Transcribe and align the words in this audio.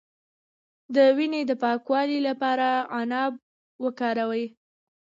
د 0.95 0.97
وینې 1.17 1.41
د 1.49 1.51
پاکوالي 1.63 2.19
لپاره 2.27 2.67
عناب 2.99 3.33
وکاروئ 3.83 4.45